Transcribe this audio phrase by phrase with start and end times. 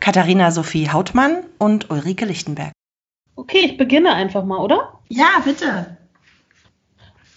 [0.00, 2.72] Katharina Sophie Hautmann und Ulrike Lichtenberg.
[3.34, 5.00] Okay, ich beginne einfach mal, oder?
[5.08, 5.96] Ja, bitte.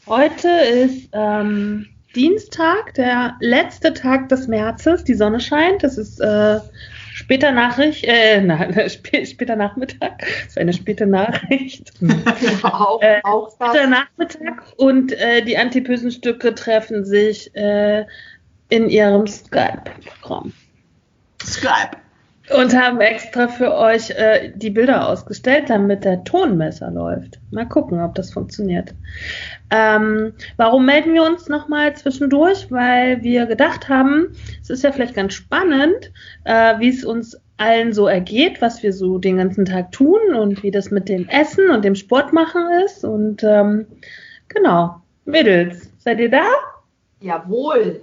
[0.07, 5.03] Heute ist ähm, Dienstag, der letzte Tag des Märzes.
[5.03, 5.83] Die Sonne scheint.
[5.83, 6.59] Es ist äh,
[7.13, 10.19] später Nachricht, äh, na, sp später Nachmittag.
[10.19, 11.93] Das ist eine späte Nachricht.
[12.63, 18.05] auch, äh, auch später Nachmittag und äh, die antipösen Stücke treffen sich äh,
[18.69, 20.53] in ihrem Skype-Programm.
[21.43, 21.97] Skype.
[22.55, 27.39] Und haben extra für euch äh, die Bilder ausgestellt, damit der Tonmesser läuft.
[27.51, 28.93] Mal gucken, ob das funktioniert.
[29.69, 32.71] Ähm, warum melden wir uns nochmal zwischendurch?
[32.71, 36.11] Weil wir gedacht haben, es ist ja vielleicht ganz spannend,
[36.45, 40.63] äh, wie es uns allen so ergeht, was wir so den ganzen Tag tun und
[40.63, 43.03] wie das mit dem Essen und dem Sport machen ist.
[43.03, 43.85] Und ähm,
[44.47, 46.47] genau, Mädels, seid ihr da?
[47.19, 48.01] Jawohl.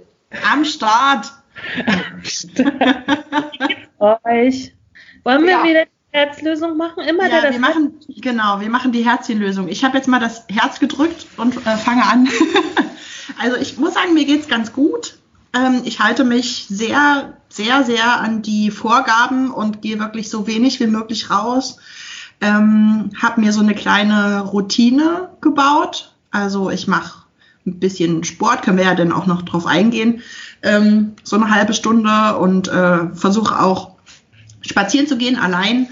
[0.51, 1.25] Am Start.
[3.99, 4.73] euch.
[5.23, 5.63] Wollen wir Ja.
[5.63, 7.03] wieder die Herzlösung machen?
[7.03, 9.67] Immer Ja, das wir machen, genau, wir machen die Herzchenlösung.
[9.67, 12.27] Ich habe jetzt mal das Herz gedrückt und äh, fange an.
[13.39, 15.17] also ich muss sagen, mir geht's ganz gut.
[15.53, 20.79] Ähm, ich halte mich sehr, sehr, sehr an die Vorgaben und gehe wirklich so wenig
[20.79, 21.77] wie möglich raus.
[22.39, 26.13] Ähm, habe mir so eine kleine Routine gebaut.
[26.31, 27.23] Also ich mache
[27.65, 30.21] ein bisschen Sport, können wir ja dann auch noch drauf eingehen.
[30.63, 33.91] Ähm, so eine halbe Stunde und äh, versuche auch
[34.61, 35.87] spazieren zu gehen allein.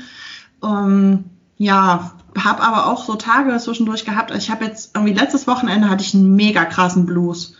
[0.63, 1.25] Ähm,
[1.57, 4.31] ja, habe aber auch so Tage zwischendurch gehabt.
[4.35, 7.55] Ich habe jetzt irgendwie letztes Wochenende hatte ich einen mega krassen Blues,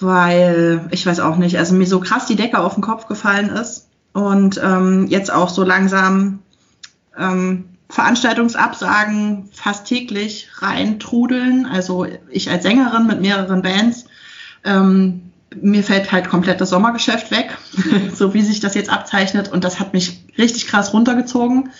[0.00, 3.50] weil ich weiß auch nicht, also mir so krass die Decke auf den Kopf gefallen
[3.50, 6.40] ist und ähm, jetzt auch so langsam
[7.16, 11.66] ähm, Veranstaltungsabsagen fast täglich reintrudeln.
[11.66, 14.06] Also ich als Sängerin mit mehreren Bands,
[14.64, 17.56] ähm, mir fällt halt komplett das Sommergeschäft weg,
[18.14, 19.50] so wie sich das jetzt abzeichnet.
[19.50, 21.70] Und das hat mich richtig krass runtergezogen.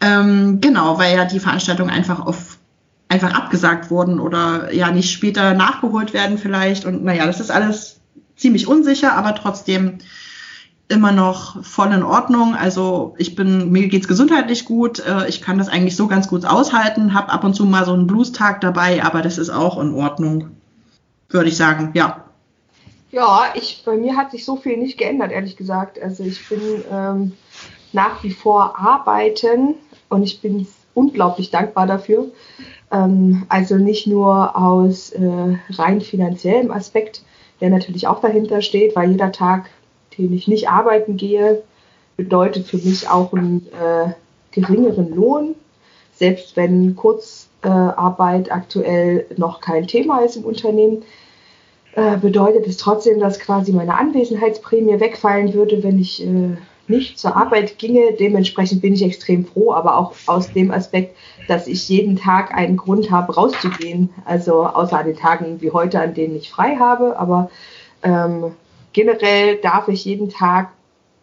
[0.00, 2.58] Ähm, genau, weil ja die Veranstaltungen einfach auf
[3.08, 6.84] einfach abgesagt wurden oder ja nicht später nachgeholt werden vielleicht.
[6.84, 8.00] Und naja, das ist alles
[8.36, 9.98] ziemlich unsicher, aber trotzdem
[10.88, 12.54] immer noch voll in Ordnung.
[12.54, 15.00] Also ich bin, mir geht's gesundheitlich gut.
[15.00, 17.14] Äh, Ich kann das eigentlich so ganz gut aushalten.
[17.14, 20.50] Hab ab und zu mal so einen Blues-Tag dabei, aber das ist auch in Ordnung,
[21.28, 21.90] würde ich sagen.
[21.94, 22.25] Ja.
[23.16, 25.98] Ja, ich, bei mir hat sich so viel nicht geändert, ehrlich gesagt.
[25.98, 26.60] Also ich bin
[26.92, 27.32] ähm,
[27.94, 29.76] nach wie vor arbeiten
[30.10, 32.26] und ich bin unglaublich dankbar dafür.
[32.92, 37.22] Ähm, also nicht nur aus äh, rein finanziellem Aspekt,
[37.62, 39.70] der natürlich auch dahinter steht, weil jeder Tag,
[40.18, 41.62] den ich nicht arbeiten gehe,
[42.18, 44.12] bedeutet für mich auch einen äh,
[44.50, 45.54] geringeren Lohn.
[46.12, 51.02] Selbst wenn Kurzarbeit aktuell noch kein Thema ist im Unternehmen,
[51.96, 56.56] äh, bedeutet es trotzdem, dass quasi meine Anwesenheitsprämie wegfallen würde, wenn ich äh,
[56.88, 58.12] nicht zur Arbeit ginge.
[58.12, 61.16] Dementsprechend bin ich extrem froh, aber auch aus dem Aspekt,
[61.48, 64.10] dass ich jeden Tag einen Grund habe, rauszugehen.
[64.26, 67.18] Also außer an den Tagen wie heute, an denen ich frei habe.
[67.18, 67.50] Aber
[68.02, 68.52] ähm,
[68.92, 70.68] generell darf ich jeden Tag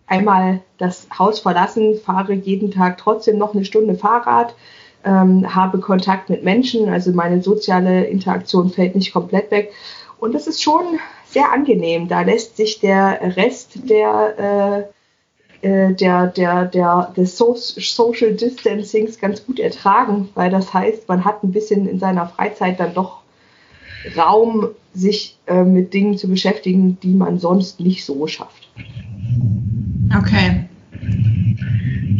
[0.08, 4.56] einmal das Haus verlassen, fahre jeden Tag trotzdem noch eine Stunde Fahrrad,
[5.06, 9.72] ähm, habe Kontakt mit Menschen, also meine soziale Interaktion fällt nicht komplett weg.
[10.24, 12.08] Und das ist schon sehr angenehm.
[12.08, 14.88] Da lässt sich der Rest der,
[15.62, 21.10] äh, äh, der, der, der, des so Social Distancings ganz gut ertragen, weil das heißt,
[21.10, 23.20] man hat ein bisschen in seiner Freizeit dann doch
[24.16, 28.70] Raum, sich äh, mit Dingen zu beschäftigen, die man sonst nicht so schafft.
[30.18, 30.70] Okay.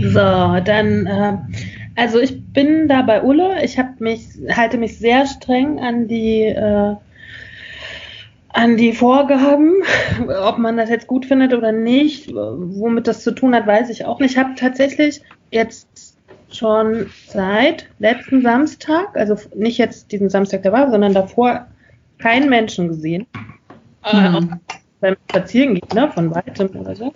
[0.02, 1.38] So, dann, äh,
[1.96, 3.64] also ich bin da bei Ulle.
[3.64, 6.96] Ich mich, halte mich sehr streng an die, äh,
[8.54, 9.74] an die Vorgaben.
[10.44, 14.06] Ob man das jetzt gut findet oder nicht, womit das zu tun hat, weiß ich
[14.06, 14.32] auch nicht.
[14.32, 15.22] Ich habe tatsächlich
[15.52, 16.18] jetzt
[16.52, 21.68] schon seit letzten Samstag, also nicht jetzt diesen Samstag der Wahl, sondern davor
[22.20, 23.26] keinen Menschen gesehen.
[24.04, 24.36] Äh, Mhm.
[24.36, 24.44] auch
[25.02, 27.14] beim Spazierengehen, ne, von weitem oder so.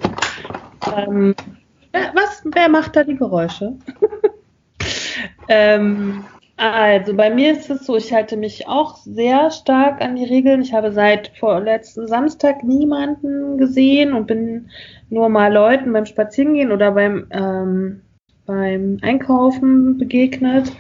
[0.95, 1.35] Ähm,
[1.91, 3.73] wer- was, wer macht da die Geräusche?
[5.47, 6.25] ähm,
[6.57, 10.61] also bei mir ist es so, ich halte mich auch sehr stark an die Regeln.
[10.61, 14.69] Ich habe seit vorletzten Samstag niemanden gesehen und bin
[15.09, 18.01] nur mal Leuten beim Spazierengehen oder beim ähm,
[18.47, 20.71] beim Einkaufen begegnet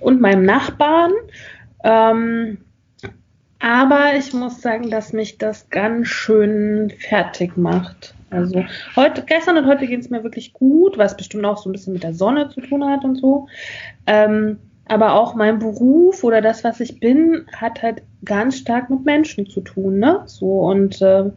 [0.00, 1.12] und meinem Nachbarn.
[1.84, 2.58] Ähm,
[3.60, 8.14] aber ich muss sagen, dass mich das ganz schön fertig macht.
[8.30, 8.64] Also
[8.96, 11.92] heute, gestern und heute ging es mir wirklich gut, was bestimmt auch so ein bisschen
[11.92, 13.48] mit der Sonne zu tun hat und so.
[14.06, 19.04] Ähm, aber auch mein Beruf oder das, was ich bin, hat halt ganz stark mit
[19.04, 20.22] Menschen zu tun, ne?
[20.26, 21.30] So und äh,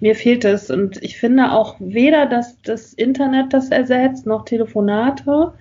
[0.00, 0.70] mir fehlt es.
[0.70, 5.52] Und ich finde auch weder, dass das Internet das ersetzt, noch Telefonate.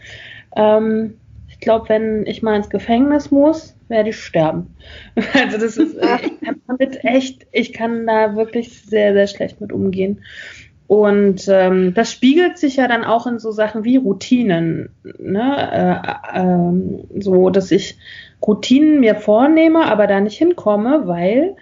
[0.56, 1.16] Ähm,
[1.50, 4.76] ich glaube, wenn ich mal ins Gefängnis muss, werde ich sterben.
[5.34, 9.72] Also das ist, ich kann damit echt, ich kann da wirklich sehr, sehr schlecht mit
[9.72, 10.24] umgehen.
[10.88, 16.02] Und ähm, das spiegelt sich ja dann auch in so Sachen wie Routinen, ne?
[16.34, 17.98] Äh, äh, so dass ich
[18.46, 21.56] Routinen mir vornehme, aber da nicht hinkomme, weil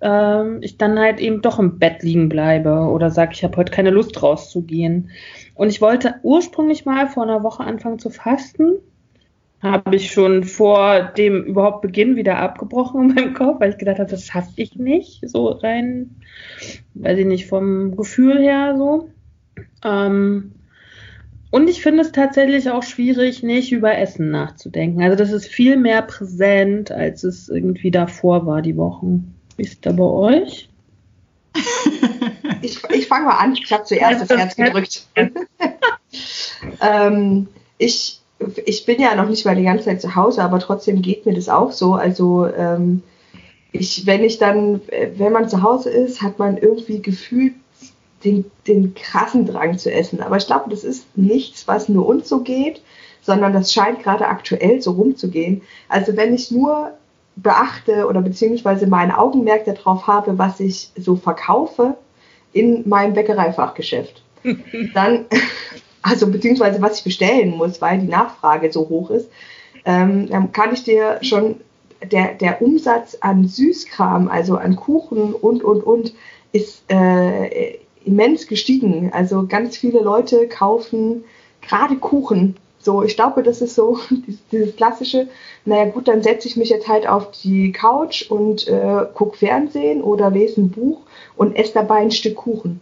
[0.00, 3.72] ähm, ich dann halt eben doch im Bett liegen bleibe oder sage, ich habe heute
[3.72, 5.10] keine Lust rauszugehen.
[5.54, 8.74] Und ich wollte ursprünglich mal vor einer Woche anfangen zu fasten.
[9.64, 13.98] Habe ich schon vor dem überhaupt Beginn wieder abgebrochen in meinem Kopf, weil ich gedacht
[13.98, 16.16] habe, das schaffe ich nicht, so rein,
[16.94, 19.08] weiß ich nicht, vom Gefühl her so.
[19.82, 20.52] Ähm,
[21.50, 25.02] und ich finde es tatsächlich auch schwierig, nicht über Essen nachzudenken.
[25.02, 29.34] Also das ist viel mehr präsent, als es irgendwie davor war, die Wochen.
[29.56, 30.68] Wie ist da bei euch?
[32.60, 33.54] ich ich fange mal an.
[33.54, 35.06] Ich habe zuerst das Herz gedrückt.
[36.80, 38.20] ähm, ich,
[38.64, 41.34] ich bin ja noch nicht mal die ganze Zeit zu Hause, aber trotzdem geht mir
[41.34, 41.94] das auch so.
[41.94, 43.02] Also ähm,
[43.72, 44.80] ich, wenn ich dann,
[45.16, 47.54] wenn man zu Hause ist, hat man irgendwie gefühlt
[48.24, 50.20] den, den krassen Drang zu essen.
[50.20, 52.80] Aber ich glaube, das ist nichts, was nur uns so geht,
[53.20, 55.62] sondern das scheint gerade aktuell so rumzugehen.
[55.88, 56.92] Also wenn ich nur
[57.36, 61.96] beachte oder beziehungsweise mein Augenmerk darauf habe, was ich so verkaufe
[62.52, 64.22] in meinem Bäckereifachgeschäft.
[64.94, 65.26] Dann,
[66.04, 69.30] also beziehungsweise was ich bestellen muss, weil die Nachfrage so hoch ist,
[69.84, 71.56] ähm, dann kann ich dir schon
[72.12, 76.14] der, der Umsatz an Süßkram, also an Kuchen und, und, und,
[76.52, 79.10] ist äh, immens gestiegen.
[79.12, 81.24] Also ganz viele Leute kaufen
[81.62, 83.98] gerade Kuchen so, ich glaube, das ist so
[84.52, 85.28] dieses klassische,
[85.64, 90.02] naja gut, dann setze ich mich jetzt halt auf die Couch und äh, gucke Fernsehen
[90.02, 91.00] oder lese ein Buch
[91.34, 92.80] und esse dabei ein Stück Kuchen.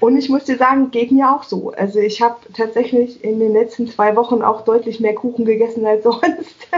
[0.00, 1.72] Und ich muss dir sagen, geht mir auch so.
[1.72, 6.02] Also ich habe tatsächlich in den letzten zwei Wochen auch deutlich mehr Kuchen gegessen als
[6.04, 6.68] sonst.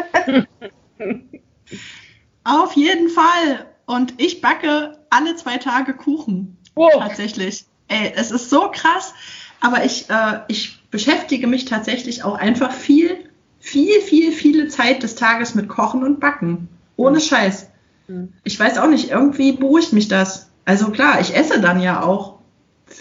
[2.44, 3.67] Auf jeden Fall.
[3.87, 6.56] Und ich backe alle zwei Tage Kuchen.
[6.75, 6.91] Oh.
[6.93, 7.65] Tatsächlich.
[7.88, 9.15] Ey, es ist so krass.
[9.61, 13.17] Aber ich, äh, ich beschäftige mich tatsächlich auch einfach viel,
[13.59, 16.69] viel, viel, viele Zeit des Tages mit Kochen und Backen.
[16.97, 17.23] Ohne mhm.
[17.23, 17.69] Scheiß.
[18.06, 18.32] Mhm.
[18.44, 20.50] Ich weiß auch nicht, irgendwie beruhigt mich das.
[20.65, 22.38] Also klar, ich esse dann ja auch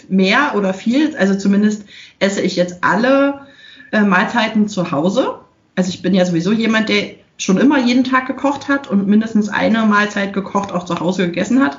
[0.08, 1.16] mehr oder viel.
[1.16, 1.84] Also zumindest
[2.18, 3.46] esse ich jetzt alle
[3.92, 5.36] äh, Mahlzeiten zu Hause.
[5.74, 9.48] Also ich bin ja sowieso jemand, der schon immer jeden Tag gekocht hat und mindestens
[9.48, 11.78] eine Mahlzeit gekocht auch zu Hause gegessen hat.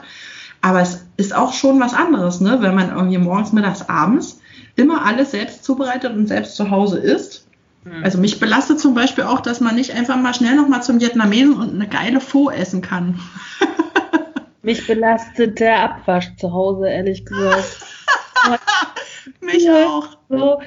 [0.62, 2.58] Aber es ist auch schon was anderes, ne?
[2.62, 4.40] wenn man irgendwie morgens, mittags, abends
[4.76, 7.46] immer alles selbst zubereitet und selbst zu Hause isst.
[7.84, 8.04] Hm.
[8.04, 11.56] Also mich belastet zum Beispiel auch, dass man nicht einfach mal schnell nochmal zum Vietnamesen
[11.56, 13.20] und eine geile Pho essen kann.
[14.62, 17.78] mich belastet der Abwasch zu Hause, ehrlich gesagt.
[19.42, 20.08] mich auch.
[20.30, 20.60] So,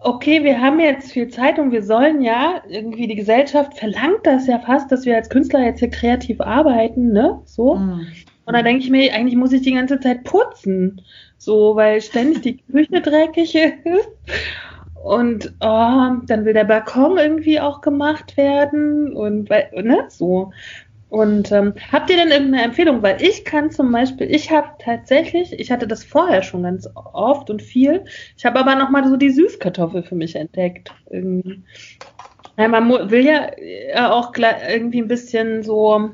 [0.00, 4.46] okay, wir haben jetzt viel Zeit und wir sollen ja, irgendwie die Gesellschaft verlangt das
[4.46, 7.40] ja fast, dass wir als Künstler jetzt hier kreativ arbeiten, ne?
[7.44, 7.76] So.
[7.76, 8.06] Mm.
[8.46, 11.00] Und dann denke ich mir, eigentlich muss ich die ganze Zeit putzen.
[11.38, 14.08] So, weil ständig die Küche dreckig ist.
[15.02, 20.52] Und oh, dann will der Balkon irgendwie auch gemacht werden und ne, so.
[21.08, 23.02] Und ähm, habt ihr denn irgendeine Empfehlung?
[23.02, 27.50] Weil ich kann zum Beispiel, ich habe tatsächlich, ich hatte das vorher schon ganz oft
[27.50, 28.04] und viel.
[28.36, 30.92] Ich habe aber nochmal so die Süßkartoffel für mich entdeckt.
[31.10, 31.62] Irgendwie.
[32.56, 33.50] Man will ja
[34.10, 36.10] auch irgendwie ein bisschen so,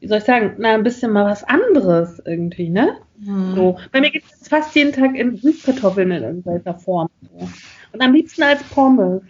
[0.00, 2.96] wie soll ich sagen, na, ein bisschen mal was anderes irgendwie, ne?
[3.24, 3.54] Hm.
[3.54, 3.78] So.
[3.92, 7.08] Bei mir gibt es fast jeden Tag in Süßkartoffeln in irgendeiner Form.
[7.92, 9.22] Und am liebsten als Pommes.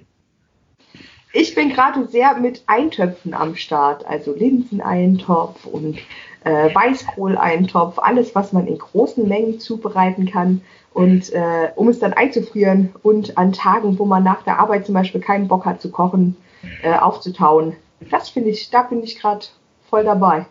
[1.32, 5.98] Ich bin gerade sehr mit Eintöpfen am Start, also Linseneintopf und
[6.42, 10.62] äh, Weißkohleintopf, alles, was man in großen Mengen zubereiten kann.
[10.92, 14.94] Und äh, um es dann einzufrieren und an Tagen, wo man nach der Arbeit zum
[14.94, 16.36] Beispiel keinen Bock hat zu kochen,
[16.82, 17.76] äh, aufzutauen.
[18.10, 19.46] Das finde ich, da bin ich gerade
[19.88, 20.46] voll dabei.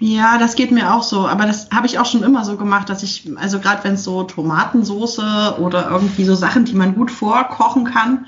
[0.00, 2.88] Ja, das geht mir auch so, aber das habe ich auch schon immer so gemacht,
[2.88, 7.10] dass ich, also gerade wenn es so Tomatensoße oder irgendwie so Sachen, die man gut
[7.10, 8.26] vorkochen kann,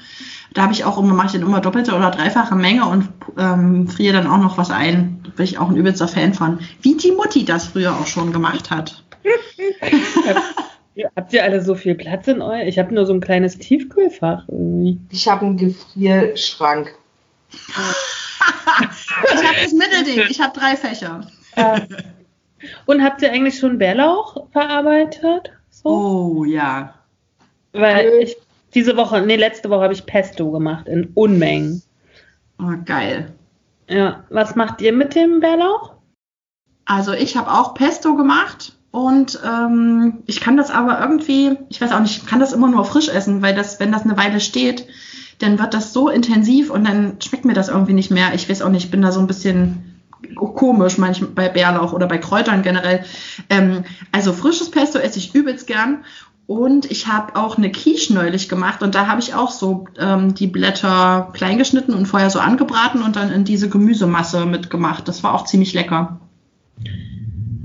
[0.52, 3.08] da habe ich auch immer, mache ich dann immer doppelte oder dreifache Menge und
[3.38, 5.20] ähm, friere dann auch noch was ein.
[5.22, 6.58] Da bin ich auch ein übelster Fan von.
[6.82, 9.04] Wie die Mutti das früher auch schon gemacht hat.
[11.16, 12.66] Habt ihr alle so viel Platz in euch?
[12.66, 14.98] Ich habe nur so ein kleines Tiefkühlfach irgendwie.
[15.10, 16.94] Ich habe einen Gefrierschrank.
[17.52, 17.58] ich
[18.78, 20.24] habe das Mittelding.
[20.28, 21.26] Ich habe drei Fächer.
[21.60, 21.80] Äh,
[22.86, 25.52] und habt ihr eigentlich schon Bärlauch verarbeitet?
[25.70, 25.88] So?
[25.88, 26.94] Oh ja.
[27.72, 28.16] Weil Nö.
[28.18, 28.36] ich
[28.74, 31.82] diese Woche, nee, letzte Woche habe ich Pesto gemacht in Unmengen.
[32.58, 33.32] Oh, geil.
[33.88, 35.94] Ja, was macht ihr mit dem Bärlauch?
[36.84, 41.92] Also ich habe auch Pesto gemacht und ähm, ich kann das aber irgendwie, ich weiß
[41.92, 44.40] auch nicht, ich kann das immer nur frisch essen, weil das, wenn das eine Weile
[44.40, 44.86] steht,
[45.38, 48.34] dann wird das so intensiv und dann schmeckt mir das irgendwie nicht mehr.
[48.34, 49.89] Ich weiß auch nicht, ich bin da so ein bisschen
[50.36, 53.04] komisch manchmal bei Bärlauch oder bei Kräutern generell.
[53.48, 56.04] Ähm, also frisches Pesto esse ich übelst gern.
[56.46, 60.34] Und ich habe auch eine Quiche neulich gemacht und da habe ich auch so ähm,
[60.34, 65.06] die Blätter klein geschnitten und vorher so angebraten und dann in diese Gemüsemasse mitgemacht.
[65.06, 66.18] Das war auch ziemlich lecker.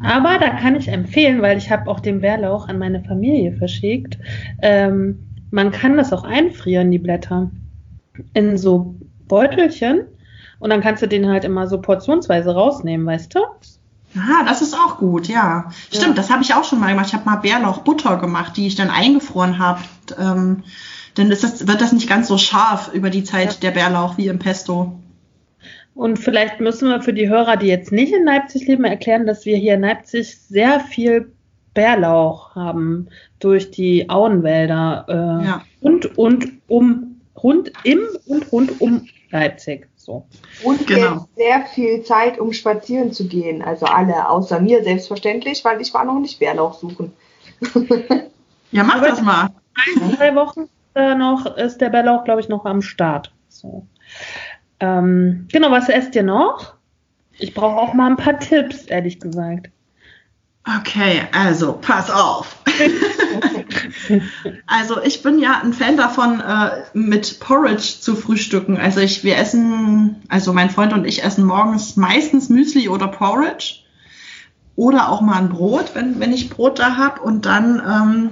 [0.03, 4.19] Aber da kann ich empfehlen, weil ich habe auch den Bärlauch an meine Familie verschickt.
[4.61, 7.49] Ähm, man kann das auch einfrieren, die Blätter,
[8.35, 8.95] in so
[9.27, 10.01] Beutelchen.
[10.65, 13.39] Und dann kannst du den halt immer so portionsweise rausnehmen, weißt du?
[14.17, 15.69] Ah, das ist auch gut, ja.
[15.89, 16.13] Stimmt, Ja.
[16.13, 17.05] das habe ich auch schon mal gemacht.
[17.09, 19.81] Ich habe mal Bärlauchbutter gemacht, die ich dann eingefroren habe.
[20.19, 20.63] Ähm,
[21.13, 23.59] dann ist das, wird das nicht ganz so scharf über die Zeit Ja.
[23.61, 24.97] der Bärlauch wie im Pesto.
[25.93, 29.45] Und vielleicht müssen wir für die Hörer, die jetzt nicht in Leipzig leben, erklären, dass
[29.45, 31.31] wir hier in Leipzig sehr viel
[31.75, 35.61] Bärlauch haben durch die Auenwälder äh, Ja.
[35.81, 39.87] und und um rund im und rund um Leipzig.
[40.05, 40.27] So.
[40.63, 41.13] Und Genau.
[41.13, 43.63] jetzt sehr viel Zeit, um spazieren zu gehen.
[43.63, 47.11] Also alle, außer mir selbstverständlich, weil ich war noch nicht Bärlauch suchen.
[48.71, 49.49] Ja, mach Aber- das mal.
[49.75, 53.33] Ein, zwei Wochen äh, noch ist der Bärlauch, glaube ich, noch am Start.
[53.47, 53.85] So.
[54.81, 56.73] Ähm, genau, was esst ihr noch?
[57.37, 59.69] Ich brauche auch mal ein paar Tipps, ehrlich gesagt.
[60.79, 62.57] Okay, also pass auf.
[64.67, 68.77] also ich bin ja ein Fan davon, äh, mit Porridge zu frühstücken.
[68.77, 73.81] Also ich, wir essen, also mein Freund und ich essen morgens meistens Müsli oder Porridge.
[74.75, 77.21] Oder auch mal ein Brot, wenn, wenn ich Brot da habe.
[77.21, 78.29] Und dann ähm,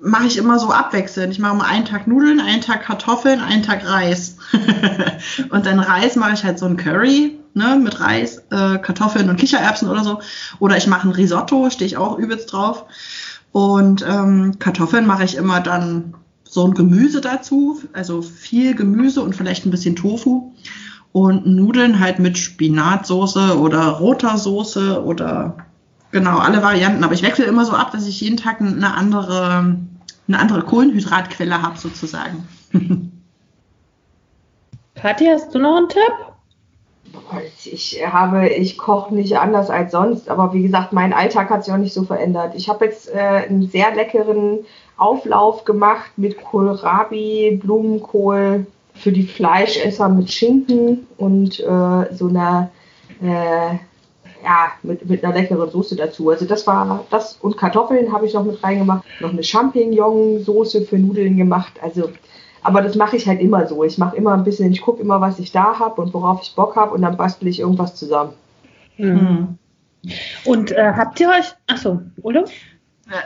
[0.00, 1.32] mache ich immer so abwechselnd.
[1.32, 4.36] Ich mache mal einen Tag Nudeln, einen Tag Kartoffeln, einen Tag Reis.
[5.50, 9.36] und dann Reis mache ich halt so ein Curry ne, mit Reis, äh, Kartoffeln und
[9.36, 10.20] Kichererbsen oder so.
[10.60, 12.86] Oder ich mache ein Risotto, stehe ich auch übelst drauf.
[13.52, 16.14] Und ähm, Kartoffeln mache ich immer dann
[16.44, 20.52] so ein Gemüse dazu, also viel Gemüse und vielleicht ein bisschen Tofu.
[21.12, 25.56] Und Nudeln halt mit Spinatsoße oder roter Soße oder
[26.10, 27.02] genau alle Varianten.
[27.04, 29.76] Aber ich wechsle immer so ab, dass ich jeden Tag eine andere,
[30.28, 32.46] eine andere Kohlenhydratquelle habe sozusagen.
[34.94, 36.12] Kathi, hast du noch einen Tipp?
[37.64, 41.72] Ich habe, ich koche nicht anders als sonst, aber wie gesagt, mein Alltag hat sich
[41.72, 42.54] auch nicht so verändert.
[42.56, 44.60] Ich habe jetzt äh, einen sehr leckeren
[44.96, 52.70] Auflauf gemacht mit Kohlrabi, Blumenkohl für die Fleischesser mit Schinken und äh, so einer
[53.22, 53.76] äh,
[54.42, 56.30] ja, mit, mit einer leckeren Soße dazu.
[56.30, 60.98] Also das war das und Kartoffeln habe ich noch mit reingemacht, noch eine Champignon-Soße für
[60.98, 61.74] Nudeln gemacht.
[61.82, 62.10] Also,
[62.68, 63.82] aber das mache ich halt immer so.
[63.82, 66.54] Ich mache immer ein bisschen, ich gucke immer, was ich da habe und worauf ich
[66.54, 68.34] Bock habe und dann bastel ich irgendwas zusammen.
[68.96, 69.56] Hm.
[70.44, 72.44] Und äh, habt ihr euch, achso, oder?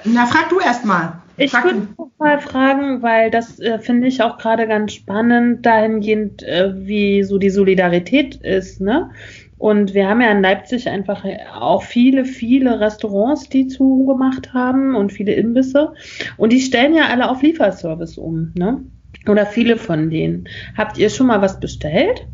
[0.05, 1.15] Na, frag du erst mal.
[1.39, 6.73] Ich würde mal fragen, weil das äh, finde ich auch gerade ganz spannend, dahingehend, äh,
[6.77, 9.11] wie so die Solidarität ist, ne?
[9.59, 11.25] Und wir haben ja in Leipzig einfach
[11.59, 15.95] auch viele, viele Restaurants, die zugemacht haben und viele Imbisse.
[16.37, 18.85] Und die stellen ja alle auf Lieferservice um, ne?
[19.29, 20.49] Oder viele von denen.
[20.77, 22.27] Habt ihr schon mal was bestellt?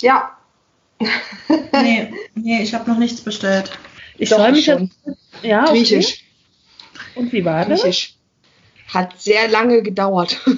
[0.00, 0.30] Ja,
[1.72, 3.70] Nee, nee, ich habe noch nichts bestellt.
[4.16, 4.90] Ich freue mich schon.
[5.04, 5.18] jetzt.
[5.42, 5.72] Ja, okay.
[5.72, 6.24] Griechisch.
[7.16, 7.82] Und wie war das?
[7.82, 8.14] Griechisch.
[8.92, 10.40] Hat sehr lange gedauert.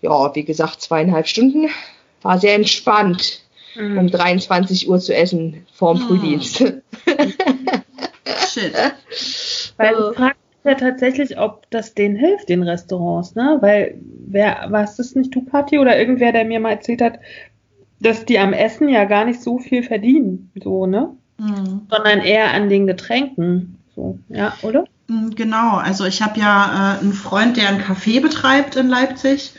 [0.00, 1.68] ja, wie gesagt, zweieinhalb Stunden.
[2.22, 3.40] War sehr entspannt,
[3.76, 4.10] um Mhm.
[4.10, 6.06] 23 Uhr zu essen vorm Hm.
[6.06, 6.56] Frühdienst.
[6.58, 6.82] Shit.
[9.76, 13.58] Weil ich frage mich ja tatsächlich, ob das denen hilft, den Restaurants, ne?
[13.60, 17.18] Weil wer, was ist nicht du, Kathi, oder irgendwer, der mir mal erzählt hat,
[18.00, 21.10] dass die am Essen ja gar nicht so viel verdienen, so, ne?
[21.38, 21.82] Hm.
[21.90, 23.78] Sondern eher an den Getränken.
[23.94, 24.84] So, ja, oder?
[25.08, 29.52] Mm, Genau, also ich habe ja äh, einen Freund, der ein Café betreibt in Leipzig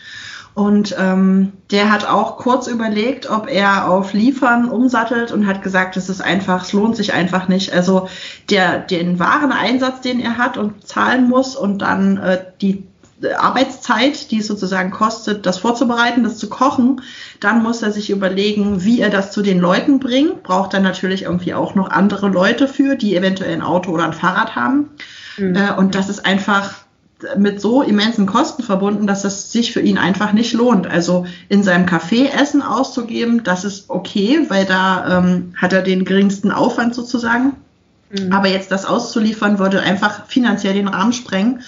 [0.55, 5.97] und ähm, der hat auch kurz überlegt, ob er auf Liefern umsattelt und hat gesagt,
[5.97, 7.73] es ist einfach, es lohnt sich einfach nicht.
[7.73, 8.07] Also
[8.51, 12.83] der den Wareneinsatz, den er hat und zahlen muss und dann äh, die
[13.37, 17.01] Arbeitszeit, die es sozusagen kostet, das vorzubereiten, das zu kochen.
[17.39, 20.43] Dann muss er sich überlegen, wie er das zu den Leuten bringt.
[20.43, 24.13] Braucht dann natürlich irgendwie auch noch andere Leute für, die eventuell ein Auto oder ein
[24.13, 24.89] Fahrrad haben.
[25.37, 25.55] Mhm.
[25.55, 26.82] Äh, und das ist einfach
[27.37, 30.87] mit so immensen Kosten verbunden, dass es sich für ihn einfach nicht lohnt.
[30.87, 36.05] Also in seinem Café Essen auszugeben, das ist okay, weil da ähm, hat er den
[36.05, 37.53] geringsten Aufwand sozusagen.
[38.11, 38.31] Mhm.
[38.31, 41.61] Aber jetzt das auszuliefern, würde einfach finanziell den Rahmen sprengen.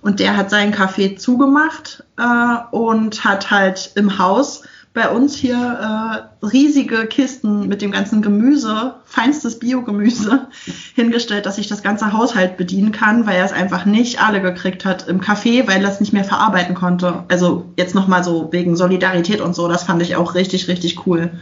[0.00, 4.62] Und der hat seinen Café zugemacht äh, und hat halt im Haus
[4.94, 10.46] bei uns hier äh, riesige Kisten mit dem ganzen Gemüse, feinstes Biogemüse,
[10.94, 14.84] hingestellt, dass ich das ganze Haushalt bedienen kann, weil er es einfach nicht alle gekriegt
[14.84, 17.24] hat im Café, weil er es nicht mehr verarbeiten konnte.
[17.26, 21.32] Also jetzt nochmal so wegen Solidarität und so, das fand ich auch richtig, richtig cool.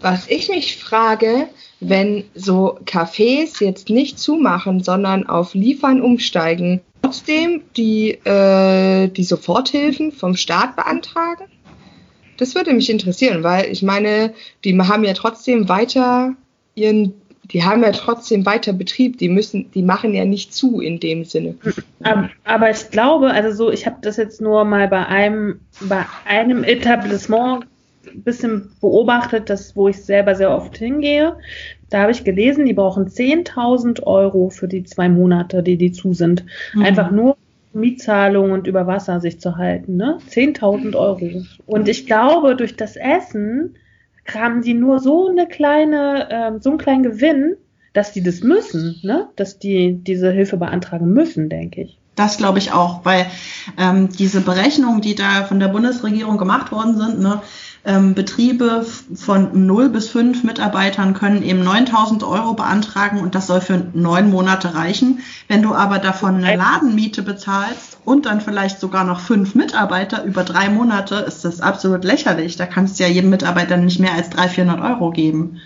[0.00, 1.48] Was ich mich frage,
[1.78, 10.10] wenn so Cafés jetzt nicht zumachen, sondern auf Liefern umsteigen, trotzdem die, äh, die Soforthilfen
[10.10, 11.44] vom Staat beantragen?
[12.38, 14.32] Das würde mich interessieren, weil ich meine,
[14.64, 16.34] die haben ja trotzdem weiter
[16.74, 17.12] ihren,
[17.44, 21.24] die haben ja trotzdem weiter Betrieb, die müssen, die machen ja nicht zu in dem
[21.24, 21.56] Sinne.
[22.44, 26.64] Aber ich glaube, also so, ich habe das jetzt nur mal bei einem, bei einem
[26.64, 27.66] Etablissement
[28.06, 31.36] ein bisschen beobachtet, das, wo ich selber sehr oft hingehe.
[31.90, 36.14] Da habe ich gelesen, die brauchen 10.000 Euro für die zwei Monate, die die zu
[36.14, 36.44] sind.
[36.74, 36.82] Mhm.
[36.82, 37.36] Einfach nur
[37.78, 40.18] Mietzahlung und über Wasser sich zu halten, ne?
[40.30, 41.44] 10.000 Euro.
[41.66, 43.76] Und ich glaube, durch das Essen
[44.32, 47.56] haben die nur so eine kleine, ähm, so einen kleinen Gewinn,
[47.92, 49.28] dass die das müssen, ne?
[49.36, 51.98] Dass die diese Hilfe beantragen müssen, denke ich.
[52.14, 53.26] Das glaube ich auch, weil
[53.78, 57.42] ähm, diese Berechnungen, die da von der Bundesregierung gemacht worden sind, ne,
[57.88, 63.62] ähm, Betriebe von 0 bis 5 Mitarbeitern können eben 9000 Euro beantragen und das soll
[63.62, 65.20] für neun Monate reichen.
[65.48, 70.44] Wenn du aber davon eine Ladenmiete bezahlst und dann vielleicht sogar noch fünf Mitarbeiter über
[70.44, 72.56] drei Monate, ist das absolut lächerlich.
[72.56, 75.56] Da kannst du ja jedem Mitarbeiter nicht mehr als 300, 400 Euro geben.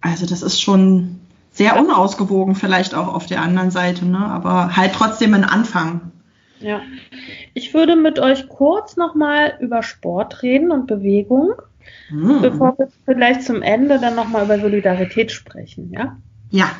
[0.00, 1.20] Also das ist schon
[1.52, 4.18] sehr unausgewogen vielleicht auch auf der anderen Seite, ne?
[4.18, 6.12] aber halt trotzdem ein Anfang.
[6.60, 6.82] Ja.
[7.54, 11.52] Ich würde mit euch kurz nochmal über Sport reden und Bewegung,
[12.08, 12.40] hm.
[12.42, 16.16] bevor wir vielleicht zum Ende dann nochmal über Solidarität sprechen, ja?
[16.50, 16.70] Ja.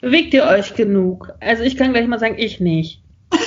[0.00, 1.32] Bewegt ihr euch genug?
[1.40, 3.02] Also ich kann gleich mal sagen, ich nicht.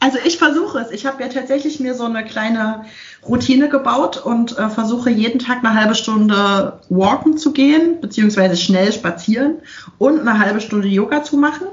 [0.00, 0.92] Also ich versuche es.
[0.92, 2.84] Ich habe ja tatsächlich mir so eine kleine
[3.28, 8.92] Routine gebaut und äh, versuche jeden Tag eine halbe Stunde walken zu gehen, beziehungsweise schnell
[8.92, 9.56] spazieren
[9.98, 11.66] und eine halbe Stunde Yoga zu machen.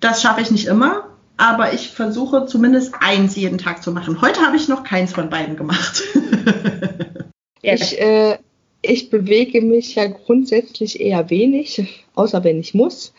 [0.00, 1.09] Das schaffe ich nicht immer,
[1.40, 4.20] aber ich versuche zumindest eins jeden Tag zu machen.
[4.20, 6.02] Heute habe ich noch keins von beiden gemacht.
[7.62, 8.36] ich, äh,
[8.82, 13.14] ich bewege mich ja grundsätzlich eher wenig, außer wenn ich muss.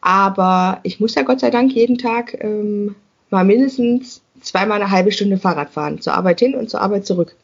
[0.00, 2.96] Aber ich muss ja Gott sei Dank jeden Tag ähm,
[3.30, 7.36] mal mindestens zweimal eine halbe Stunde Fahrrad fahren, zur Arbeit hin und zur Arbeit zurück.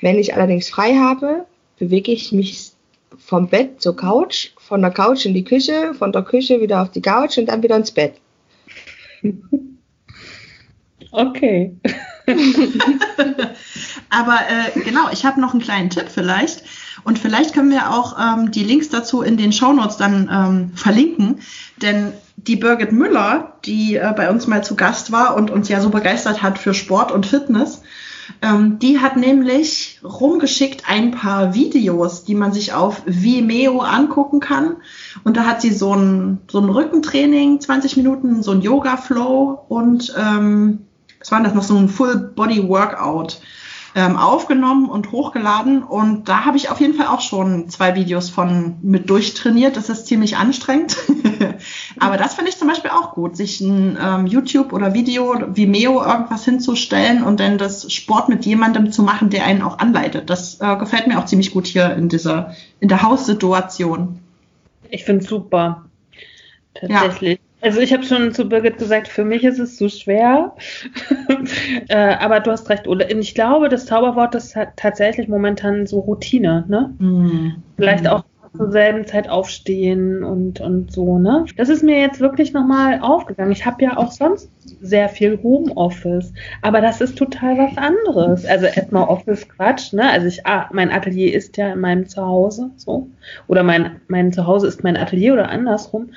[0.00, 1.44] Wenn ich allerdings frei habe,
[1.76, 2.70] bewege ich mich
[3.18, 6.92] vom Bett zur Couch, von der Couch in die Küche, von der Küche wieder auf
[6.92, 8.14] die Couch und dann wieder ins Bett.
[11.12, 11.76] Okay.
[14.10, 16.62] Aber äh, genau, ich habe noch einen kleinen Tipp vielleicht.
[17.04, 21.40] Und vielleicht können wir auch ähm, die Links dazu in den Shownotes dann ähm, verlinken.
[21.80, 25.80] Denn die Birgit Müller, die äh, bei uns mal zu Gast war und uns ja
[25.80, 27.82] so begeistert hat für Sport und Fitness,
[28.42, 34.76] ähm, die hat nämlich rumgeschickt ein paar Videos, die man sich auf Vimeo angucken kann.
[35.24, 40.14] Und da hat sie so ein, so ein Rückentraining, 20 Minuten, so ein Yoga-Flow und
[40.18, 40.86] ähm,
[41.20, 43.40] was war das noch, so ein Full-Body-Workout
[43.96, 45.82] ähm, aufgenommen und hochgeladen.
[45.82, 49.74] Und da habe ich auf jeden Fall auch schon zwei Videos von mit durchtrainiert.
[49.78, 50.98] Das ist ziemlich anstrengend.
[51.98, 56.04] Aber das finde ich zum Beispiel auch gut, sich ein ähm, YouTube oder Video, Vimeo
[56.04, 60.28] irgendwas hinzustellen und dann das Sport mit jemandem zu machen, der einen auch anleitet.
[60.28, 64.20] Das äh, gefällt mir auch ziemlich gut hier in dieser, in der Haussituation.
[64.90, 65.86] Ich finde es super.
[66.74, 67.38] Tatsächlich.
[67.38, 67.45] Ja.
[67.66, 70.54] Also ich habe schon zu Birgit gesagt, für mich ist es zu schwer.
[71.88, 73.10] äh, aber du hast recht, Ole.
[73.10, 76.94] Ich glaube, das Zauberwort ist tatsächlich momentan so Routine, ne?
[77.00, 77.62] Mm.
[77.76, 78.22] Vielleicht auch
[78.56, 81.44] zur selben Zeit aufstehen und, und so, ne?
[81.56, 83.50] Das ist mir jetzt wirklich nochmal aufgegangen.
[83.50, 84.48] Ich habe ja auch sonst
[84.80, 88.46] sehr viel Homeoffice, aber das ist total was anderes.
[88.46, 90.08] Also erstmal Office Quatsch, ne?
[90.08, 93.08] Also ich, ah, mein Atelier ist ja in meinem Zuhause, so.
[93.48, 96.10] Oder mein, mein Zuhause ist mein Atelier oder andersrum.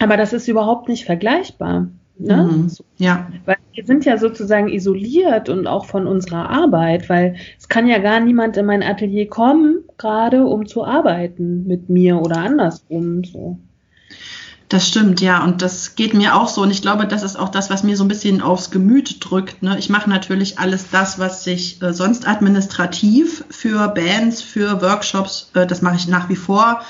[0.00, 1.88] Aber das ist überhaupt nicht vergleichbar.
[2.18, 2.36] Ne?
[2.36, 2.70] Mhm.
[2.98, 3.28] Ja.
[3.44, 7.98] Weil wir sind ja sozusagen isoliert und auch von unserer Arbeit, weil es kann ja
[7.98, 13.24] gar niemand in mein Atelier kommen, gerade um zu arbeiten mit mir oder andersrum.
[13.24, 13.58] So.
[14.68, 15.42] Das stimmt, ja.
[15.42, 16.62] Und das geht mir auch so.
[16.62, 19.62] Und ich glaube, das ist auch das, was mir so ein bisschen aufs Gemüt drückt.
[19.62, 19.78] Ne?
[19.78, 25.66] Ich mache natürlich alles das, was sich äh, sonst administrativ für Bands, für Workshops, äh,
[25.66, 26.82] das mache ich nach wie vor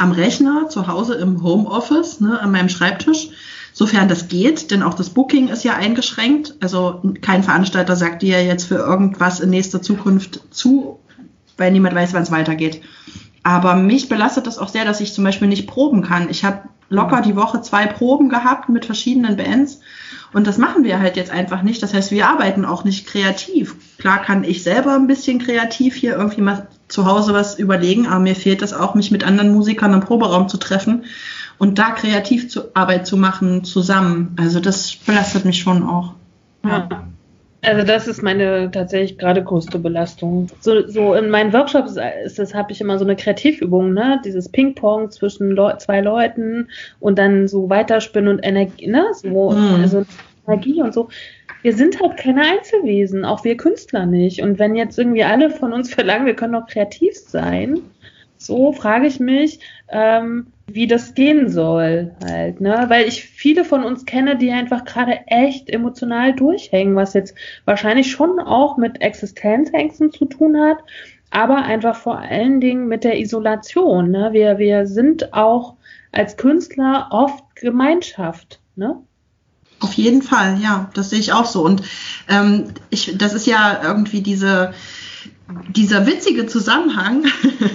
[0.00, 3.28] am Rechner, zu Hause im Homeoffice, ne, an meinem Schreibtisch.
[3.72, 6.54] Sofern das geht, denn auch das Booking ist ja eingeschränkt.
[6.60, 10.98] Also kein Veranstalter sagt dir jetzt für irgendwas in nächster Zukunft zu,
[11.56, 12.80] weil niemand weiß, wann es weitergeht.
[13.42, 16.30] Aber mich belastet das auch sehr, dass ich zum Beispiel nicht proben kann.
[16.30, 19.80] Ich habe locker die Woche zwei Proben gehabt mit verschiedenen Bands.
[20.32, 21.82] Und das machen wir halt jetzt einfach nicht.
[21.82, 23.76] Das heißt, wir arbeiten auch nicht kreativ.
[23.98, 28.20] Klar kann ich selber ein bisschen kreativ hier irgendwie mal zu Hause was überlegen, aber
[28.20, 31.04] mir fehlt es auch, mich mit anderen Musikern im Proberaum zu treffen
[31.58, 34.34] und da kreativ zu, Arbeit zu machen zusammen.
[34.38, 36.14] Also das belastet mich schon auch.
[36.64, 36.88] Ja.
[37.62, 40.46] Also das ist meine tatsächlich gerade größte Belastung.
[40.60, 44.20] So, so in meinen Workshops ist das habe ich immer so eine Kreativübung, ne?
[44.24, 46.68] Dieses Ping-Pong zwischen Leu zwei Leuten
[47.00, 49.04] und dann so weiterspinnen und Energie, ne?
[49.12, 49.82] So mhm.
[49.82, 50.06] also
[50.46, 51.10] Energie und so.
[51.62, 54.42] Wir sind halt keine Einzelwesen, auch wir Künstler nicht.
[54.42, 57.80] Und wenn jetzt irgendwie alle von uns verlangen, wir können doch kreativ sein,
[58.36, 62.86] so frage ich mich, ähm, wie das gehen soll halt, ne?
[62.88, 68.10] Weil ich viele von uns kenne, die einfach gerade echt emotional durchhängen, was jetzt wahrscheinlich
[68.10, 70.78] schon auch mit Existenzängsten zu tun hat,
[71.30, 74.10] aber einfach vor allen Dingen mit der Isolation.
[74.10, 74.30] Ne?
[74.32, 75.74] Wir, wir sind auch
[76.12, 79.02] als Künstler oft Gemeinschaft, ne?
[79.80, 81.64] Auf jeden Fall, ja, das sehe ich auch so.
[81.64, 81.82] Und
[82.28, 84.74] ähm, ich, das ist ja irgendwie diese,
[85.68, 87.24] dieser witzige Zusammenhang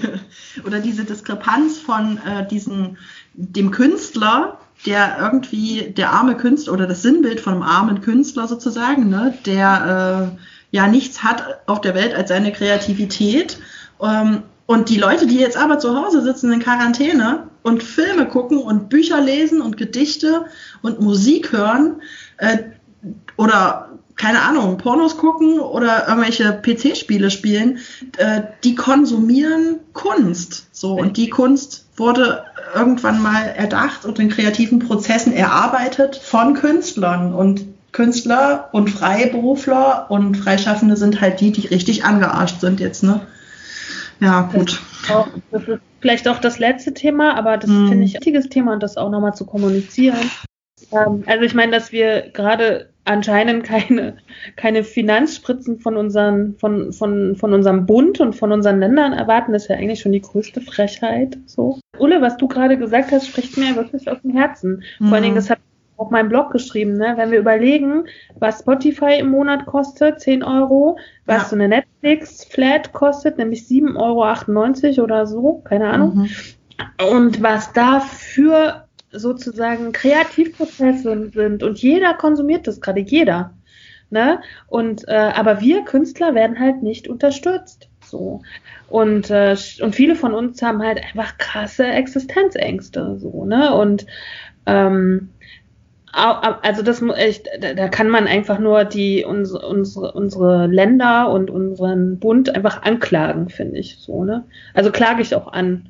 [0.65, 2.97] oder diese Diskrepanz von äh, diesen,
[3.33, 9.09] dem Künstler, der irgendwie der arme Künstler oder das Sinnbild von einem armen Künstler sozusagen,
[9.09, 13.57] ne, der äh, ja nichts hat auf der Welt als seine Kreativität.
[13.99, 18.57] Ähm, und die Leute, die jetzt aber zu Hause sitzen in Quarantäne und Filme gucken
[18.57, 20.45] und Bücher lesen und Gedichte
[20.81, 22.01] und Musik hören
[22.37, 22.57] äh,
[23.37, 27.79] oder keine Ahnung, Pornos gucken oder irgendwelche PC-Spiele spielen,
[28.17, 30.67] äh, die konsumieren Kunst.
[30.71, 37.33] So, und die Kunst wurde irgendwann mal erdacht und in kreativen Prozessen erarbeitet von Künstlern.
[37.33, 43.21] Und Künstler und Freiberufler und Freischaffende sind halt die, die richtig angearscht sind jetzt, ne?
[44.19, 44.81] Ja, gut.
[45.51, 47.89] Das ist, vielleicht auch das letzte Thema, aber das hm.
[47.89, 50.29] finde ich ein wichtiges Thema und das auch nochmal zu kommunizieren.
[50.91, 54.17] Ähm, also ich meine, dass wir gerade anscheinend keine,
[54.55, 59.69] keine Finanzspritzen von, unseren, von, von, von unserem Bund und von unseren Ländern erwarten, ist
[59.69, 61.37] ja eigentlich schon die größte Frechheit.
[61.45, 61.79] So.
[61.97, 64.83] Ulle, was du gerade gesagt hast, spricht mir wirklich aus dem Herzen.
[64.99, 65.05] Mhm.
[65.05, 67.13] Vor allen Dingen, das habe ich auf meinem Blog geschrieben, ne?
[67.15, 68.05] wenn wir überlegen,
[68.35, 71.49] was Spotify im Monat kostet, 10 Euro, was ja.
[71.49, 76.15] so eine Netflix-Flat kostet, nämlich 7,98 Euro oder so, keine Ahnung.
[76.15, 76.29] Mhm.
[77.09, 83.53] Und was da für sozusagen Kreativprozesse sind und jeder konsumiert das gerade, jeder.
[84.09, 84.41] Ne?
[84.67, 87.89] Und äh, aber wir Künstler werden halt nicht unterstützt.
[88.01, 88.41] So.
[88.87, 93.17] Und, äh, und viele von uns haben halt einfach krasse Existenzängste.
[93.19, 93.73] So, ne?
[93.73, 94.05] Und
[94.65, 95.29] ähm,
[96.15, 99.67] also das echt, da kann man einfach nur die unsere,
[100.13, 104.45] unsere, Länder und unseren Bund einfach anklagen, finde ich so, ne?
[104.73, 105.89] Also klage ich auch an.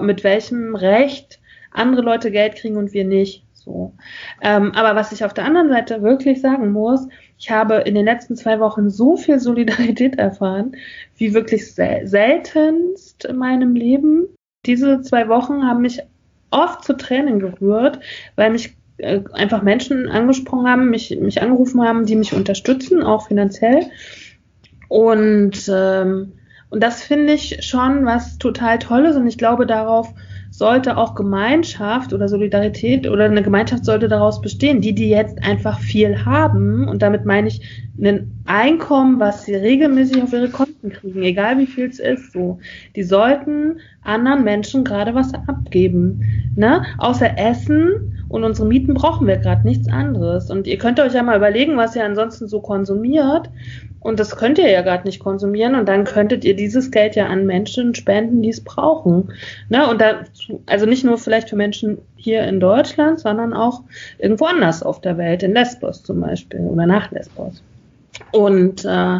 [0.00, 1.40] Mit welchem Recht
[1.72, 3.44] andere Leute Geld kriegen und wir nicht.
[3.52, 3.92] So.
[4.40, 7.06] Ähm, aber was ich auf der anderen Seite wirklich sagen muss,
[7.38, 10.72] ich habe in den letzten zwei Wochen so viel Solidarität erfahren,
[11.16, 14.28] wie wirklich sel seltenst in meinem Leben.
[14.64, 16.00] Diese zwei Wochen haben mich
[16.50, 18.00] oft zu Tränen gerührt,
[18.36, 23.28] weil mich äh, einfach Menschen angesprochen haben, mich, mich angerufen haben, die mich unterstützen, auch
[23.28, 23.86] finanziell.
[24.88, 26.32] Und, ähm,
[26.70, 30.12] und das finde ich schon was total Tolles und ich glaube, darauf
[30.56, 34.80] sollte auch Gemeinschaft oder Solidarität oder eine Gemeinschaft sollte daraus bestehen.
[34.80, 37.60] Die, die jetzt einfach viel haben, und damit meine ich
[38.00, 42.58] ein Einkommen, was sie regelmäßig auf ihre Konten kriegen, egal wie viel es ist, so,
[42.94, 46.22] die sollten anderen Menschen gerade was abgeben.
[46.56, 46.84] Ne?
[46.96, 50.50] Außer Essen und unsere Mieten brauchen wir gerade nichts anderes.
[50.50, 53.50] Und ihr könnt euch ja mal überlegen, was ihr ansonsten so konsumiert
[54.06, 57.26] und das könnt ihr ja gerade nicht konsumieren und dann könntet ihr dieses Geld ja
[57.26, 59.32] an Menschen spenden, die es brauchen.
[59.68, 59.88] Ne?
[59.88, 60.20] Und da,
[60.66, 63.82] also nicht nur vielleicht für Menschen hier in Deutschland, sondern auch
[64.18, 67.64] irgendwo anders auf der Welt, in Lesbos zum Beispiel oder nach Lesbos.
[68.30, 69.18] Und äh,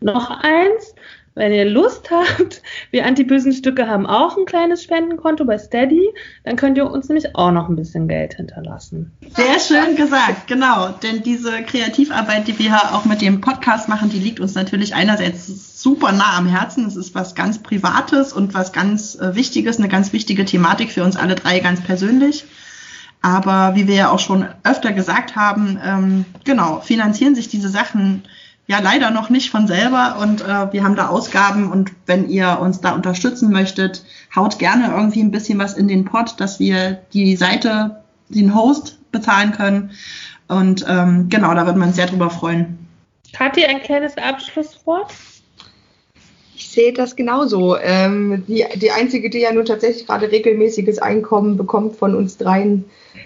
[0.00, 0.94] noch eins,
[1.34, 6.08] wenn ihr Lust habt, wir Antibösen Stücke haben auch ein kleines Spendenkonto bei Steady,
[6.44, 9.12] dann könnt ihr uns nämlich auch noch ein bisschen Geld hinterlassen.
[9.34, 10.88] Sehr schön gesagt, genau.
[11.02, 15.82] Denn diese Kreativarbeit, die wir auch mit dem Podcast machen, die liegt uns natürlich einerseits
[15.82, 16.86] super nah am Herzen.
[16.86, 21.02] Es ist was ganz Privates und was ganz äh, Wichtiges, eine ganz wichtige Thematik für
[21.02, 22.44] uns alle drei ganz persönlich.
[23.22, 28.22] Aber wie wir ja auch schon öfter gesagt haben, ähm, genau, finanzieren sich diese Sachen
[28.66, 32.58] ja leider noch nicht von selber und äh, wir haben da Ausgaben und wenn ihr
[32.60, 37.02] uns da unterstützen möchtet, haut gerne irgendwie ein bisschen was in den Pot, dass wir
[37.12, 39.90] die Seite, den Host bezahlen können.
[40.48, 42.78] Und ähm, genau, da wird man sehr drüber freuen.
[43.32, 45.12] Kathi, ein kleines Abschlusswort?
[46.56, 47.76] Ich sehe das genauso.
[47.78, 52.84] Ähm, die, die einzige, die ja nun tatsächlich gerade regelmäßiges Einkommen bekommt von uns dreien,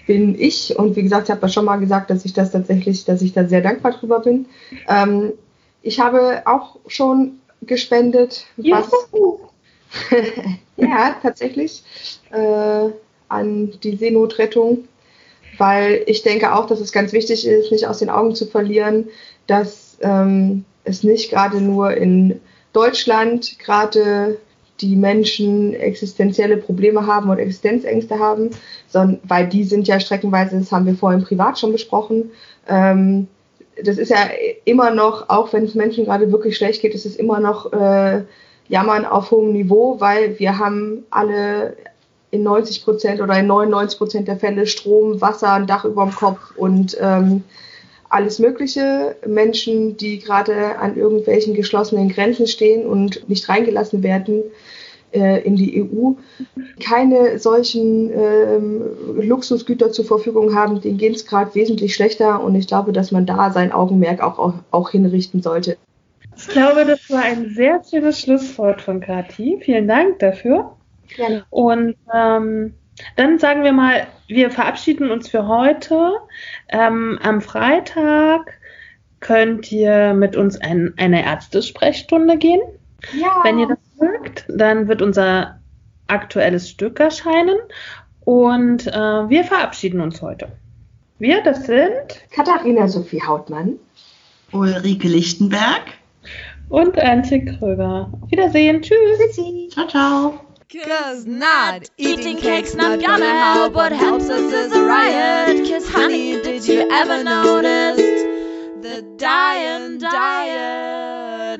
[0.09, 0.75] bin ich.
[0.75, 3.31] Und wie gesagt, ich habe ja schon mal gesagt, dass ich das tatsächlich, dass ich
[3.31, 4.47] da sehr dankbar drüber bin.
[4.87, 5.33] Ähm,
[5.83, 8.89] ich habe auch schon gespendet, was
[10.77, 11.83] ja tatsächlich
[12.31, 12.89] äh,
[13.27, 14.85] an die Seenotrettung,
[15.59, 19.09] weil ich denke auch, dass es ganz wichtig ist, nicht aus den Augen zu verlieren,
[19.45, 22.41] dass ähm, es nicht gerade nur in
[22.73, 24.39] Deutschland gerade
[24.81, 28.51] die Menschen existenzielle Probleme haben und Existenzängste haben,
[28.87, 32.31] sondern weil die sind ja streckenweise, das haben wir vorhin privat schon besprochen,
[32.67, 33.27] ähm,
[33.83, 34.29] das ist ja
[34.65, 38.23] immer noch, auch wenn es Menschen gerade wirklich schlecht geht, ist es immer noch äh,
[38.67, 41.75] Jammern auf hohem Niveau, weil wir haben alle
[42.31, 46.13] in 90 Prozent oder in 99 Prozent der Fälle Strom, Wasser, ein Dach über dem
[46.13, 47.43] Kopf und ähm,
[48.09, 49.15] alles Mögliche.
[49.25, 54.43] Menschen, die gerade an irgendwelchen geschlossenen Grenzen stehen und nicht reingelassen werden
[55.11, 56.11] äh, in die EU,
[56.83, 58.81] keine solchen ähm,
[59.21, 63.25] Luxusgüter zur Verfügung haben, denen geht es gerade wesentlich schlechter und ich glaube, dass man
[63.25, 65.77] da sein Augenmerk auch, auch, auch hinrichten sollte.
[66.37, 69.59] Ich glaube, das war ein sehr schönes Schlusswort von Kathi.
[69.61, 70.75] Vielen Dank dafür.
[71.15, 71.43] Gerne.
[71.49, 72.73] Und ähm,
[73.15, 76.13] dann sagen wir mal, wir verabschieden uns für heute.
[76.69, 78.53] Ähm, am Freitag
[79.19, 82.61] könnt ihr mit uns ein, eine Ärztesprechstunde gehen.
[83.19, 83.41] Ja.
[83.43, 83.78] Wenn ihr das
[84.21, 85.59] mögt, dann wird unser
[86.07, 87.57] aktuelles Stück erscheinen
[88.21, 88.91] und äh,
[89.29, 90.51] wir verabschieden uns heute.
[91.19, 93.75] Wir, das sind Katharina Sophie Hautmann.
[94.51, 95.83] Ulrike Lichtenberg.
[96.69, 98.09] und Antje Kröger.
[98.21, 98.81] Auf Wiedersehen.
[98.81, 99.71] Tschüss.
[99.71, 100.39] Ciao, ciao.
[100.71, 103.73] Cause not eating cake's not gonna help.
[103.73, 105.67] What helps us is a riot.
[105.67, 107.97] Cause honey, did you ever notice
[108.83, 111.59] the dying diet?